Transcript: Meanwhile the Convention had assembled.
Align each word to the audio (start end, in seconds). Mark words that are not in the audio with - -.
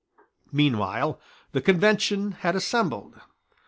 Meanwhile 0.51 1.21
the 1.51 1.61
Convention 1.61 2.31
had 2.31 2.55
assembled. 2.55 3.21